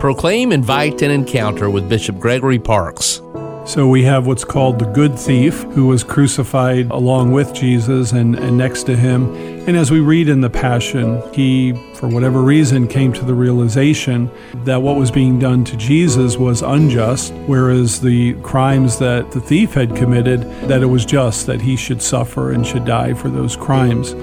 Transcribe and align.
Proclaim, 0.00 0.50
invite, 0.50 1.02
and 1.02 1.12
encounter 1.12 1.68
with 1.68 1.86
Bishop 1.86 2.18
Gregory 2.18 2.58
Parkes. 2.58 3.20
So 3.66 3.86
we 3.86 4.02
have 4.04 4.26
what's 4.26 4.44
called 4.44 4.78
the 4.78 4.86
good 4.86 5.18
thief 5.18 5.60
who 5.74 5.86
was 5.86 6.02
crucified 6.02 6.90
along 6.90 7.32
with 7.32 7.52
Jesus 7.52 8.12
and, 8.12 8.34
and, 8.34 8.56
next 8.56 8.84
to 8.84 8.96
him. 8.96 9.34
And 9.68 9.76
as 9.76 9.90
we 9.90 10.00
read 10.00 10.30
in 10.30 10.40
the 10.40 10.48
Passion, 10.48 11.22
he, 11.34 11.72
for 12.00 12.08
whatever 12.08 12.40
reason, 12.40 12.88
came 12.88 13.12
to 13.12 13.26
the 13.26 13.34
realization 13.34 14.30
that 14.64 14.80
what 14.80 14.96
was 14.96 15.10
being 15.10 15.38
done 15.38 15.62
to 15.64 15.76
Jesus 15.76 16.38
was 16.38 16.62
unjust, 16.62 17.30
whereas 17.44 18.00
the 18.00 18.32
crimes 18.40 18.98
that 18.98 19.30
the 19.32 19.40
thief 19.40 19.74
had 19.74 19.94
committed, 19.94 20.40
that 20.62 20.82
it 20.82 20.86
was 20.86 21.04
just 21.04 21.46
that 21.46 21.60
he 21.60 21.76
should 21.76 22.00
suffer 22.00 22.52
and 22.52 22.66
should 22.66 22.86
die 22.86 23.12
for 23.12 23.28
those 23.28 23.54
crimes. 23.54 24.14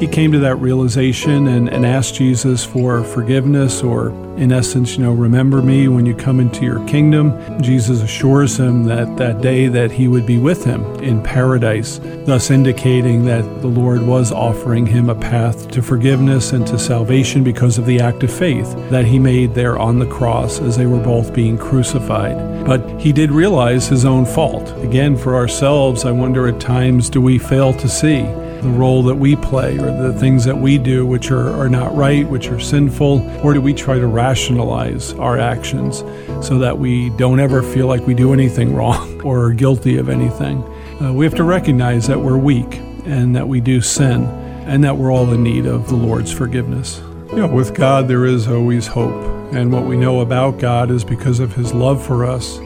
He 0.00 0.06
came 0.06 0.30
to 0.32 0.38
that 0.40 0.56
realization 0.56 1.48
and, 1.48 1.68
and 1.68 1.84
asked 1.84 2.14
Jesus 2.14 2.64
for 2.64 3.02
forgiveness, 3.02 3.82
or 3.82 4.10
in 4.36 4.52
essence, 4.52 4.96
you 4.96 5.04
know, 5.04 5.12
remember 5.12 5.62
me 5.62 5.86
when 5.86 6.04
you 6.04 6.14
come 6.14 6.40
into 6.40 6.64
your 6.64 6.84
kingdom. 6.86 7.32
Jesus 7.62 8.02
assures 8.02 8.58
him 8.58 8.84
that 8.84 9.16
that 9.16 9.40
day 9.40 9.68
that 9.68 9.92
he 9.92 10.08
would 10.08 10.26
be 10.26 10.38
with 10.38 10.64
him 10.64 10.84
in 10.96 11.22
paradise, 11.22 12.00
thus 12.26 12.50
indicating 12.50 13.24
that 13.24 13.42
the 13.60 13.68
Lord 13.68 14.02
was 14.02 14.32
offering 14.32 14.84
him 14.84 15.08
a 15.08 15.14
path 15.14 15.70
to 15.70 15.80
forgiveness 15.80 16.52
and 16.52 16.66
to 16.66 16.78
salvation 16.78 17.23
because 17.24 17.78
of 17.78 17.86
the 17.86 18.00
act 18.00 18.22
of 18.22 18.30
faith 18.30 18.74
that 18.90 19.06
he 19.06 19.18
made 19.18 19.54
there 19.54 19.78
on 19.78 19.98
the 19.98 20.06
cross 20.06 20.60
as 20.60 20.76
they 20.76 20.84
were 20.84 21.02
both 21.02 21.32
being 21.32 21.56
crucified. 21.56 22.66
But 22.66 23.00
he 23.00 23.12
did 23.12 23.30
realize 23.30 23.88
his 23.88 24.04
own 24.04 24.26
fault. 24.26 24.70
Again, 24.82 25.16
for 25.16 25.34
ourselves, 25.34 26.04
I 26.04 26.10
wonder 26.10 26.46
at 26.46 26.60
times 26.60 27.08
do 27.08 27.22
we 27.22 27.38
fail 27.38 27.72
to 27.72 27.88
see 27.88 28.22
the 28.64 28.70
role 28.70 29.02
that 29.04 29.14
we 29.14 29.36
play 29.36 29.78
or 29.78 29.90
the 29.90 30.12
things 30.18 30.44
that 30.44 30.56
we 30.56 30.76
do 30.76 31.06
which 31.06 31.30
are, 31.30 31.50
are 31.58 31.68
not 31.68 31.94
right, 31.94 32.28
which 32.28 32.48
are 32.48 32.60
sinful? 32.60 33.22
Or 33.42 33.54
do 33.54 33.60
we 33.60 33.72
try 33.72 33.98
to 33.98 34.06
rationalize 34.06 35.14
our 35.14 35.38
actions 35.38 35.98
so 36.46 36.58
that 36.58 36.78
we 36.78 37.08
don't 37.10 37.40
ever 37.40 37.62
feel 37.62 37.86
like 37.86 38.06
we 38.06 38.14
do 38.14 38.34
anything 38.34 38.74
wrong 38.76 39.20
or 39.22 39.44
are 39.46 39.52
guilty 39.54 39.96
of 39.96 40.10
anything? 40.10 40.62
Uh, 41.00 41.12
we 41.12 41.24
have 41.24 41.34
to 41.34 41.44
recognize 41.44 42.06
that 42.06 42.20
we're 42.20 42.36
weak 42.36 42.76
and 43.06 43.34
that 43.34 43.48
we 43.48 43.60
do 43.60 43.80
sin 43.80 44.24
and 44.66 44.82
that 44.82 44.96
we're 44.96 45.12
all 45.12 45.30
in 45.32 45.42
need 45.42 45.66
of 45.66 45.88
the 45.88 45.96
Lord's 45.96 46.32
forgiveness. 46.32 47.00
You 47.34 47.40
know, 47.40 47.48
with 47.48 47.74
God, 47.74 48.06
there 48.06 48.26
is 48.26 48.46
always 48.46 48.86
hope. 48.86 49.52
And 49.52 49.72
what 49.72 49.86
we 49.86 49.96
know 49.96 50.20
about 50.20 50.60
God 50.60 50.92
is 50.92 51.02
because 51.02 51.40
of 51.40 51.52
his 51.52 51.74
love 51.74 52.00
for 52.00 52.24
us, 52.24 52.58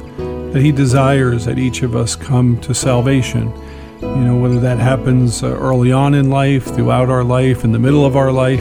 that 0.52 0.61
he 0.61 0.72
desires 0.72 1.47
that 1.47 1.58
each 1.58 1.83
of 1.83 1.97
us 1.97 2.14
come 2.14 2.61
to 2.61 2.74
salvation. 2.74 3.50
You 4.02 4.14
know, 4.16 4.36
whether 4.36 4.61
that 4.61 4.78
happens 4.78 5.42
uh, 5.42 5.56
early 5.56 5.91
on 5.91 6.12
in 6.12 6.28
life, 6.28 6.66
throughout 6.66 7.08
our 7.08 7.24
life, 7.24 7.64
in 7.64 7.72
the 7.72 7.78
middle 7.78 8.05
of 8.05 8.14
our 8.14 8.30
life, 8.30 8.61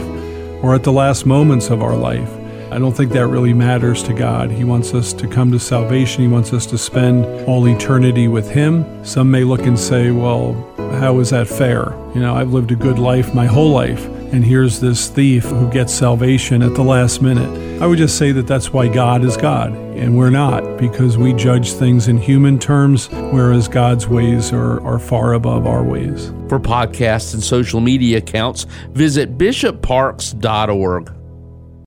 or 0.64 0.74
at 0.74 0.82
the 0.82 0.92
last 0.92 1.26
moments 1.26 1.68
of 1.68 1.82
our 1.82 1.94
life. 1.94 2.32
I 2.72 2.78
don't 2.78 2.96
think 2.96 3.12
that 3.12 3.26
really 3.26 3.52
matters 3.52 4.02
to 4.04 4.14
God. 4.14 4.50
He 4.50 4.64
wants 4.64 4.94
us 4.94 5.12
to 5.12 5.28
come 5.28 5.52
to 5.52 5.60
salvation. 5.60 6.22
He 6.22 6.28
wants 6.28 6.54
us 6.54 6.64
to 6.66 6.78
spend 6.78 7.26
all 7.46 7.68
eternity 7.68 8.28
with 8.28 8.50
Him. 8.50 9.04
Some 9.04 9.30
may 9.30 9.44
look 9.44 9.66
and 9.66 9.78
say, 9.78 10.10
well, 10.10 10.54
how 10.92 11.18
is 11.20 11.30
that 11.30 11.48
fair? 11.48 11.92
You 12.14 12.20
know, 12.20 12.34
I've 12.34 12.52
lived 12.52 12.70
a 12.72 12.76
good 12.76 12.98
life 12.98 13.34
my 13.34 13.46
whole 13.46 13.70
life, 13.70 14.04
and 14.32 14.44
here's 14.44 14.80
this 14.80 15.08
thief 15.08 15.44
who 15.44 15.70
gets 15.70 15.92
salvation 15.92 16.62
at 16.62 16.74
the 16.74 16.82
last 16.82 17.22
minute. 17.22 17.82
I 17.82 17.86
would 17.86 17.98
just 17.98 18.18
say 18.18 18.32
that 18.32 18.46
that's 18.46 18.72
why 18.72 18.88
God 18.88 19.24
is 19.24 19.36
God, 19.36 19.72
and 19.72 20.16
we're 20.16 20.30
not, 20.30 20.78
because 20.78 21.16
we 21.16 21.32
judge 21.32 21.72
things 21.72 22.08
in 22.08 22.18
human 22.18 22.58
terms, 22.58 23.08
whereas 23.10 23.68
God's 23.68 24.08
ways 24.08 24.52
are, 24.52 24.80
are 24.86 24.98
far 24.98 25.34
above 25.34 25.66
our 25.66 25.82
ways. 25.82 26.32
For 26.48 26.58
podcasts 26.58 27.34
and 27.34 27.42
social 27.42 27.80
media 27.80 28.18
accounts, 28.18 28.64
visit 28.92 29.38
bishopparkes.org. 29.38 31.17